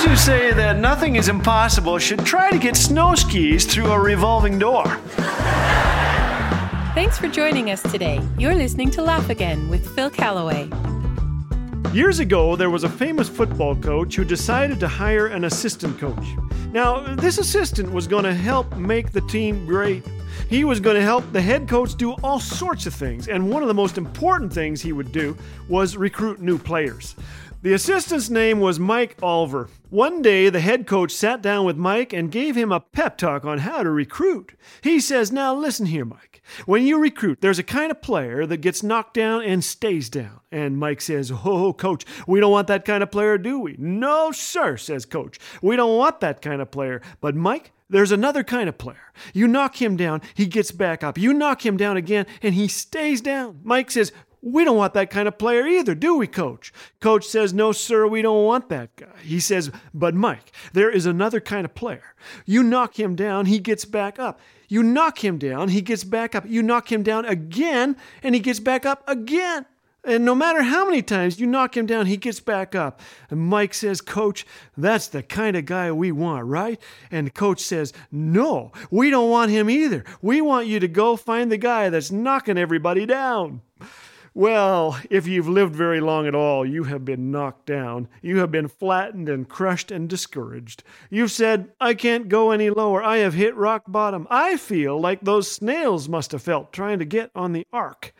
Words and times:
Those 0.00 0.08
who 0.08 0.16
say 0.16 0.52
that 0.54 0.78
nothing 0.78 1.16
is 1.16 1.28
impossible 1.28 1.98
should 1.98 2.24
try 2.24 2.50
to 2.50 2.58
get 2.58 2.74
snow 2.74 3.14
skis 3.14 3.66
through 3.66 3.92
a 3.92 4.00
revolving 4.00 4.58
door. 4.58 4.86
Thanks 6.94 7.18
for 7.18 7.28
joining 7.28 7.70
us 7.70 7.82
today. 7.82 8.18
You're 8.38 8.54
listening 8.54 8.90
to 8.92 9.02
Laugh 9.02 9.28
Again 9.28 9.68
with 9.68 9.86
Phil 9.94 10.08
Callaway. 10.08 10.70
Years 11.92 12.18
ago, 12.18 12.56
there 12.56 12.70
was 12.70 12.84
a 12.84 12.88
famous 12.88 13.28
football 13.28 13.76
coach 13.76 14.16
who 14.16 14.24
decided 14.24 14.80
to 14.80 14.88
hire 14.88 15.26
an 15.26 15.44
assistant 15.44 15.98
coach. 15.98 16.24
Now, 16.72 17.14
this 17.16 17.36
assistant 17.36 17.92
was 17.92 18.06
going 18.06 18.24
to 18.24 18.32
help 18.32 18.74
make 18.78 19.12
the 19.12 19.20
team 19.22 19.66
great. 19.66 20.02
He 20.48 20.64
was 20.64 20.80
going 20.80 20.96
to 20.96 21.02
help 21.02 21.30
the 21.30 21.42
head 21.42 21.68
coach 21.68 21.94
do 21.96 22.12
all 22.24 22.40
sorts 22.40 22.86
of 22.86 22.94
things, 22.94 23.28
and 23.28 23.50
one 23.50 23.60
of 23.60 23.68
the 23.68 23.74
most 23.74 23.98
important 23.98 24.50
things 24.50 24.80
he 24.80 24.94
would 24.94 25.12
do 25.12 25.36
was 25.68 25.98
recruit 25.98 26.40
new 26.40 26.56
players. 26.56 27.16
The 27.62 27.74
assistant's 27.74 28.30
name 28.30 28.58
was 28.58 28.80
Mike 28.80 29.18
Olver. 29.18 29.68
One 29.90 30.22
day, 30.22 30.48
the 30.48 30.60
head 30.60 30.86
coach 30.86 31.12
sat 31.12 31.42
down 31.42 31.66
with 31.66 31.76
Mike 31.76 32.10
and 32.14 32.32
gave 32.32 32.56
him 32.56 32.72
a 32.72 32.80
pep 32.80 33.18
talk 33.18 33.44
on 33.44 33.58
how 33.58 33.82
to 33.82 33.90
recruit. 33.90 34.58
He 34.80 34.98
says, 34.98 35.30
Now 35.30 35.54
listen 35.54 35.84
here, 35.84 36.06
Mike. 36.06 36.42
When 36.64 36.86
you 36.86 36.98
recruit, 36.98 37.42
there's 37.42 37.58
a 37.58 37.62
kind 37.62 37.90
of 37.90 38.00
player 38.00 38.46
that 38.46 38.62
gets 38.62 38.82
knocked 38.82 39.12
down 39.12 39.42
and 39.42 39.62
stays 39.62 40.08
down. 40.08 40.40
And 40.50 40.78
Mike 40.78 41.02
says, 41.02 41.30
Oh, 41.44 41.74
coach, 41.74 42.06
we 42.26 42.40
don't 42.40 42.50
want 42.50 42.66
that 42.68 42.86
kind 42.86 43.02
of 43.02 43.10
player, 43.10 43.36
do 43.36 43.58
we? 43.58 43.76
No, 43.78 44.32
sir, 44.32 44.78
says 44.78 45.04
coach. 45.04 45.38
We 45.60 45.76
don't 45.76 45.98
want 45.98 46.20
that 46.20 46.40
kind 46.40 46.62
of 46.62 46.70
player. 46.70 47.02
But 47.20 47.36
Mike, 47.36 47.72
there's 47.90 48.12
another 48.12 48.42
kind 48.42 48.70
of 48.70 48.78
player. 48.78 49.12
You 49.34 49.46
knock 49.46 49.82
him 49.82 49.98
down, 49.98 50.22
he 50.32 50.46
gets 50.46 50.72
back 50.72 51.04
up. 51.04 51.18
You 51.18 51.34
knock 51.34 51.66
him 51.66 51.76
down 51.76 51.98
again, 51.98 52.24
and 52.40 52.54
he 52.54 52.68
stays 52.68 53.20
down. 53.20 53.60
Mike 53.64 53.90
says, 53.90 54.12
we 54.42 54.64
don't 54.64 54.76
want 54.76 54.94
that 54.94 55.10
kind 55.10 55.28
of 55.28 55.38
player 55.38 55.66
either, 55.66 55.94
do 55.94 56.16
we, 56.16 56.26
coach? 56.26 56.72
Coach 57.00 57.26
says, 57.26 57.52
No, 57.52 57.72
sir, 57.72 58.06
we 58.06 58.22
don't 58.22 58.44
want 58.44 58.68
that 58.68 58.94
guy. 58.96 59.18
He 59.22 59.40
says, 59.40 59.70
But 59.92 60.14
Mike, 60.14 60.52
there 60.72 60.90
is 60.90 61.06
another 61.06 61.40
kind 61.40 61.64
of 61.64 61.74
player. 61.74 62.14
You 62.46 62.62
knock 62.62 62.98
him 62.98 63.14
down, 63.14 63.46
he 63.46 63.58
gets 63.58 63.84
back 63.84 64.18
up. 64.18 64.40
You 64.68 64.82
knock 64.82 65.24
him 65.24 65.38
down, 65.38 65.68
he 65.68 65.82
gets 65.82 66.04
back 66.04 66.34
up. 66.34 66.44
You 66.48 66.62
knock 66.62 66.90
him 66.90 67.02
down 67.02 67.24
again, 67.26 67.96
and 68.22 68.34
he 68.34 68.40
gets 68.40 68.60
back 68.60 68.86
up 68.86 69.02
again. 69.06 69.66
And 70.02 70.24
no 70.24 70.34
matter 70.34 70.62
how 70.62 70.86
many 70.86 71.02
times 71.02 71.38
you 71.38 71.46
knock 71.46 71.76
him 71.76 71.84
down, 71.84 72.06
he 72.06 72.16
gets 72.16 72.40
back 72.40 72.74
up. 72.74 73.00
And 73.28 73.40
Mike 73.40 73.74
says, 73.74 74.00
Coach, 74.00 74.46
that's 74.76 75.08
the 75.08 75.22
kind 75.22 75.56
of 75.56 75.66
guy 75.66 75.92
we 75.92 76.10
want, 76.10 76.46
right? 76.46 76.80
And 77.10 77.34
coach 77.34 77.60
says, 77.60 77.92
No, 78.10 78.72
we 78.90 79.10
don't 79.10 79.28
want 79.28 79.50
him 79.50 79.68
either. 79.68 80.04
We 80.22 80.40
want 80.40 80.66
you 80.66 80.80
to 80.80 80.88
go 80.88 81.16
find 81.16 81.52
the 81.52 81.58
guy 81.58 81.90
that's 81.90 82.10
knocking 82.10 82.56
everybody 82.56 83.04
down. 83.04 83.60
Well, 84.32 85.00
if 85.10 85.26
you've 85.26 85.48
lived 85.48 85.74
very 85.74 86.00
long 86.00 86.28
at 86.28 86.36
all, 86.36 86.64
you 86.64 86.84
have 86.84 87.04
been 87.04 87.32
knocked 87.32 87.66
down. 87.66 88.08
You 88.22 88.38
have 88.38 88.52
been 88.52 88.68
flattened 88.68 89.28
and 89.28 89.48
crushed 89.48 89.90
and 89.90 90.08
discouraged. 90.08 90.84
You've 91.10 91.32
said, 91.32 91.72
I 91.80 91.94
can't 91.94 92.28
go 92.28 92.52
any 92.52 92.70
lower. 92.70 93.02
I 93.02 93.18
have 93.18 93.34
hit 93.34 93.56
rock 93.56 93.84
bottom. 93.88 94.28
I 94.30 94.56
feel 94.56 95.00
like 95.00 95.22
those 95.22 95.50
snails 95.50 96.08
must 96.08 96.30
have 96.30 96.42
felt 96.42 96.72
trying 96.72 97.00
to 97.00 97.04
get 97.04 97.32
on 97.34 97.52
the 97.52 97.66
ark. 97.72 98.14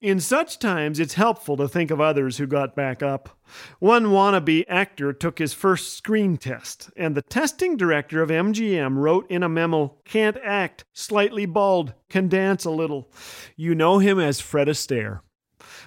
In 0.00 0.20
such 0.20 0.60
times, 0.60 1.00
it's 1.00 1.14
helpful 1.14 1.56
to 1.56 1.66
think 1.66 1.90
of 1.90 2.00
others 2.00 2.36
who 2.36 2.46
got 2.46 2.76
back 2.76 3.02
up. 3.02 3.36
One 3.80 4.06
wannabe 4.06 4.64
actor 4.68 5.12
took 5.12 5.40
his 5.40 5.52
first 5.52 5.96
screen 5.96 6.36
test, 6.36 6.88
and 6.96 7.16
the 7.16 7.22
testing 7.22 7.76
director 7.76 8.22
of 8.22 8.30
MGM 8.30 8.96
wrote 8.96 9.28
in 9.28 9.42
a 9.42 9.48
memo 9.48 9.96
Can't 10.04 10.36
act, 10.44 10.84
slightly 10.92 11.46
bald, 11.46 11.94
can 12.08 12.28
dance 12.28 12.64
a 12.64 12.70
little. 12.70 13.10
You 13.56 13.74
know 13.74 13.98
him 13.98 14.20
as 14.20 14.38
Fred 14.38 14.68
Astaire. 14.68 15.22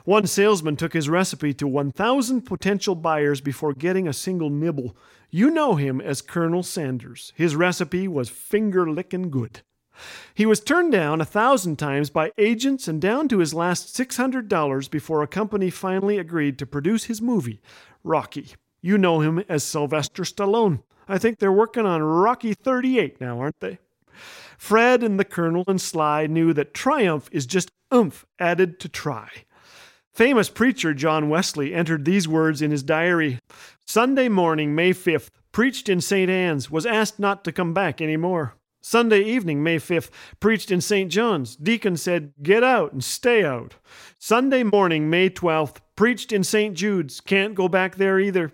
One 0.05 0.25
salesman 0.25 0.75
took 0.75 0.94
his 0.94 1.09
recipe 1.09 1.53
to 1.55 1.67
1,000 1.67 2.41
potential 2.41 2.95
buyers 2.95 3.41
before 3.41 3.73
getting 3.73 4.07
a 4.07 4.13
single 4.13 4.49
nibble. 4.49 4.95
You 5.30 5.52
know 5.52 5.75
him 5.75 6.02
as 6.02 6.21
Colonel 6.21 6.63
Sanders. 6.63 7.31
His 7.35 7.55
recipe 7.55 8.07
was 8.07 8.29
finger 8.29 8.89
licking 8.89 9.29
good. 9.29 9.61
He 10.33 10.45
was 10.45 10.59
turned 10.59 10.91
down 10.91 11.22
a 11.22 11.25
thousand 11.25 11.78
times 11.78 12.09
by 12.09 12.31
agents 12.38 12.88
and 12.88 13.00
down 13.00 13.28
to 13.29 13.39
his 13.39 13.53
last 13.53 13.95
$600 13.95 14.89
before 14.89 15.22
a 15.22 15.28
company 15.28 15.69
finally 15.69 16.18
agreed 16.18 16.57
to 16.59 16.66
produce 16.66 17.06
his 17.06 17.22
movie, 17.22 17.62
Rocky. 18.03 18.56
You 18.81 18.97
know 18.97 19.19
him 19.19 19.44
as 19.47 19.63
Sylvester 19.63 20.23
Stallone. 20.23 20.81
I 21.07 21.18
think 21.18 21.38
they're 21.38 21.51
working 21.51 21.85
on 21.85 22.01
Rocky 22.01 22.53
38 22.53 23.22
now, 23.22 23.39
aren't 23.39 23.59
they? 23.59 23.78
Fred 24.57 25.03
and 25.03 25.19
the 25.19 25.25
Colonel 25.25 25.63
and 25.68 25.79
Sly 25.79 26.28
knew 26.28 26.53
that 26.53 26.73
triumph 26.73 27.29
is 27.31 27.45
just 27.45 27.72
oomph 27.94 28.25
added 28.39 28.79
to 28.79 28.89
try. 28.89 29.29
Famous 30.13 30.49
preacher 30.49 30.94
John 30.94 31.29
Wesley 31.29 31.73
entered 31.73 32.03
these 32.03 32.27
words 32.27 32.61
in 32.61 32.72
his 32.72 32.83
diary 32.83 33.39
Sunday 33.88 34.27
morning, 34.27 34.75
May 34.75 34.91
5th, 34.91 35.29
preached 35.53 35.88
in 35.88 36.01
St. 36.01 36.29
Anne's, 36.29 36.69
was 36.69 36.85
asked 36.85 37.17
not 37.17 37.44
to 37.45 37.51
come 37.51 37.73
back 37.73 38.01
any 38.01 38.17
more. 38.17 38.55
Sunday 38.81 39.21
evening, 39.21 39.63
May 39.63 39.77
5th, 39.77 40.09
preached 40.39 40.69
in 40.69 40.81
St. 40.81 41.09
John's. 41.09 41.55
Deacon 41.55 41.95
said, 41.95 42.33
Get 42.41 42.63
out 42.63 42.91
and 42.91 43.03
stay 43.03 43.45
out. 43.45 43.75
Sunday 44.17 44.63
morning, 44.63 45.09
May 45.09 45.29
12th, 45.29 45.77
preached 45.95 46.31
in 46.31 46.44
St. 46.44 46.75
Jude's. 46.75 47.21
Can't 47.21 47.55
go 47.55 47.69
back 47.69 47.95
there 47.95 48.19
either. 48.19 48.51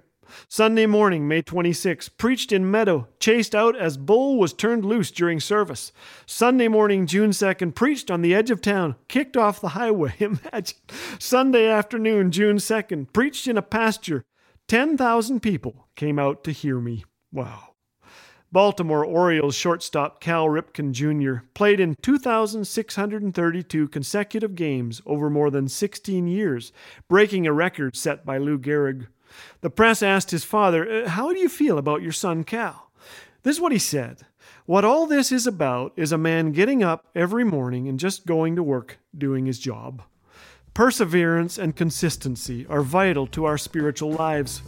Sunday 0.48 0.86
morning, 0.86 1.28
May 1.28 1.42
26, 1.42 2.10
preached 2.10 2.52
in 2.52 2.70
Meadow, 2.70 3.08
chased 3.20 3.56
out 3.56 3.76
as 3.76 3.98
bull 3.98 4.38
was 4.38 4.54
turned 4.54 4.86
loose 4.86 5.12
during 5.12 5.40
service. 5.40 5.92
Sunday 6.26 6.68
morning, 6.68 7.06
June 7.06 7.32
2nd, 7.32 7.76
preached 7.76 8.12
on 8.12 8.22
the 8.22 8.34
edge 8.34 8.52
of 8.52 8.62
town, 8.62 8.96
kicked 9.08 9.38
off 9.38 9.62
the 9.62 9.70
highway. 9.70 10.14
Imagine. 10.20 10.78
Sunday 11.20 11.68
afternoon, 11.68 12.32
June 12.32 12.58
2nd, 12.58 13.14
preached 13.14 13.48
in 13.48 13.58
a 13.58 13.62
pasture. 13.62 14.24
10,000 14.68 15.40
people 15.40 15.88
came 15.96 16.20
out 16.20 16.44
to 16.44 16.52
hear 16.52 16.80
me. 16.80 17.06
Wow. 17.32 17.76
Baltimore 18.52 19.04
Orioles 19.04 19.56
shortstop 19.56 20.22
Cal 20.22 20.48
Ripken 20.48 20.94
Jr. 20.94 21.46
played 21.54 21.82
in 21.82 21.96
2,632 22.02 23.88
consecutive 23.90 24.56
games 24.56 25.02
over 25.06 25.30
more 25.30 25.52
than 25.52 25.68
16 25.68 26.28
years, 26.28 26.72
breaking 27.09 27.46
a 27.46 27.52
record 27.52 27.98
set 27.98 28.26
by 28.26 28.38
Lou 28.38 28.58
Gehrig. 28.58 29.08
The 29.62 29.70
press 29.70 30.02
asked 30.04 30.32
his 30.32 30.44
father, 30.44 31.04
uh, 31.06 31.10
How 31.10 31.34
do 31.34 31.40
you 31.40 31.50
feel 31.50 31.78
about 31.78 32.02
your 32.02 32.12
son 32.12 32.44
Cal? 32.44 32.92
This 33.44 33.58
is 33.58 33.62
what 33.62 33.72
he 33.72 33.80
said 33.80 34.24
What 34.66 34.86
all 34.86 35.08
this 35.08 35.32
is 35.32 35.48
about 35.48 35.94
is 35.96 36.12
a 36.12 36.18
man 36.18 36.52
getting 36.52 36.84
up 36.84 37.06
every 37.16 37.44
morning 37.44 37.88
and 37.88 38.00
just 38.00 38.26
going 38.26 38.56
to 38.56 38.64
work 38.64 39.00
doing 39.18 39.46
his 39.46 39.60
job. 39.60 40.02
Perseverance 40.78 41.58
and 41.58 41.76
consistency 41.76 42.64
are 42.68 42.84
vital 42.84 43.26
to 43.26 43.46
our 43.46 43.58
spiritual 43.58 44.12
lives. 44.12 44.62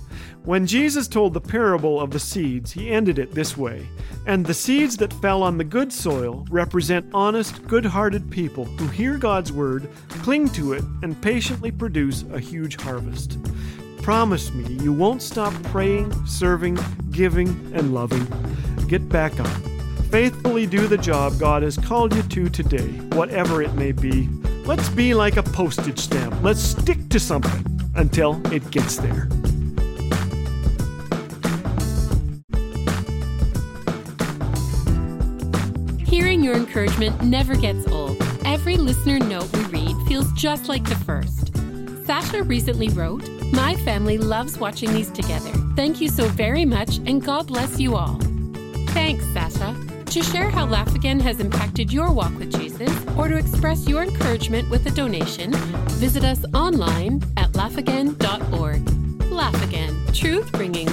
When 0.44 0.66
Jesus 0.66 1.08
told 1.08 1.36
the 1.36 1.40
parable 1.40 2.02
of 2.02 2.10
the 2.10 2.20
seeds, 2.20 2.72
he 2.72 2.90
ended 2.90 3.20
it 3.20 3.36
this 3.36 3.56
way 3.56 3.88
And 4.26 4.44
the 4.44 4.56
seeds 4.56 4.98
that 4.98 5.14
fell 5.14 5.44
on 5.44 5.60
the 5.60 5.64
good 5.64 5.94
soil 5.94 6.48
represent 6.50 7.06
honest, 7.14 7.64
good 7.68 7.86
hearted 7.86 8.32
people 8.32 8.66
who 8.66 8.88
hear 8.88 9.18
God's 9.18 9.52
word, 9.52 9.88
cling 10.24 10.50
to 10.50 10.74
it, 10.74 10.84
and 11.04 11.22
patiently 11.22 11.70
produce 11.70 12.24
a 12.34 12.40
huge 12.40 12.78
harvest. 12.78 13.38
Promise 14.02 14.54
me 14.54 14.74
you 14.82 14.92
won't 14.92 15.22
stop 15.22 15.54
praying, 15.64 16.12
serving, 16.26 16.78
giving, 17.12 17.50
and 17.74 17.94
loving. 17.94 18.26
Get 18.88 19.08
back 19.08 19.40
up. 19.40 19.48
Faithfully 20.10 20.66
do 20.66 20.88
the 20.88 20.98
job 20.98 21.38
God 21.40 21.62
has 21.62 21.78
called 21.78 22.16
you 22.16 22.24
to 22.24 22.50
today, 22.50 22.88
whatever 23.16 23.62
it 23.62 23.74
may 23.76 23.92
be. 23.92 24.28
Let's 24.66 24.90
be 24.90 25.14
like 25.14 25.38
a 25.38 25.44
postage 25.44 26.00
stamp. 26.00 26.42
Let's 26.42 26.60
stick 26.60 27.10
to 27.10 27.20
something 27.20 27.66
until 27.96 28.42
it 28.52 28.72
gets 28.72 28.98
there. 28.98 29.28
Hearing 36.06 36.44
your 36.44 36.56
encouragement 36.56 37.22
never 37.22 37.56
gets 37.56 37.88
old. 37.88 38.18
Every 38.44 38.78
listener 38.78 39.20
note 39.20 39.56
we 39.56 39.64
read 39.66 39.96
feels 40.08 40.32
just 40.34 40.68
like 40.68 40.84
the 40.86 40.96
first. 40.96 41.52
Sasha 42.08 42.42
recently 42.42 42.90
wrote, 42.90 43.30
my 43.52 43.76
family 43.78 44.18
loves 44.18 44.58
watching 44.58 44.94
these 44.94 45.12
together. 45.12 45.52
Thank 45.76 46.02
you 46.02 46.10
so 46.10 46.28
very 46.28 46.66
much, 46.66 46.98
and 47.06 47.24
God 47.24 47.48
bless 47.48 47.80
you 47.80 47.96
all. 47.96 48.20
Thanks, 48.90 49.26
Sasha. 49.34 49.76
To 50.06 50.24
share 50.24 50.50
how 50.50 50.66
Laugh 50.66 50.96
Again 50.96 51.20
has 51.20 51.40
impacted 51.40 51.94
your 51.94 52.12
walk 52.12 52.36
with 52.40 52.52
Jesus 52.60 52.92
or 53.16 53.28
to 53.28 53.38
express 53.38 53.88
your 53.88 54.02
encouragement 54.02 54.70
with 54.70 54.86
a 54.88 54.92
donation, 54.92 55.54
visit 56.00 56.24
us 56.24 56.44
online 56.54 57.22
at 57.38 57.52
laughagain.org. 57.52 59.32
Laugh 59.32 59.64
Again, 59.64 59.96
truth 60.14 60.52
bringing 60.52 60.88